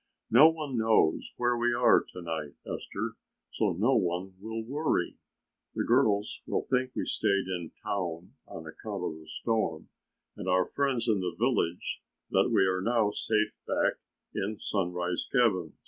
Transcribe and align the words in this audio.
"No 0.31 0.49
one 0.49 0.79
knows 0.79 1.31
where 1.37 1.55
we 1.55 1.75
are 1.75 2.01
to 2.01 2.21
night, 2.23 2.55
Esther, 2.65 3.17
so 3.51 3.73
no 3.73 3.95
one 3.95 4.33
will 4.39 4.63
worry. 4.63 5.19
The 5.75 5.83
girls 5.83 6.41
will 6.47 6.63
think 6.63 6.95
we 6.95 7.05
stayed 7.05 7.45
in 7.47 7.71
town 7.83 8.33
on 8.47 8.65
account 8.65 9.03
of 9.03 9.19
the 9.19 9.27
storm 9.27 9.89
and 10.35 10.49
our 10.49 10.65
friends 10.65 11.07
in 11.07 11.19
the 11.19 11.35
village 11.37 12.01
that 12.31 12.49
we 12.51 12.65
are 12.65 12.81
now 12.81 13.11
safe 13.11 13.59
back 13.67 13.97
in 14.33 14.57
Sunrise 14.57 15.29
cabin. 15.31 15.73